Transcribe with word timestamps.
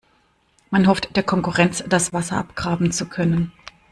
Man 0.71 0.87
hofft, 0.87 1.15
der 1.15 1.21
Konkurrenz 1.21 1.83
das 1.87 2.11
Wasser 2.11 2.37
abgraben 2.37 2.91
zu 2.91 3.05
können. 3.07 3.51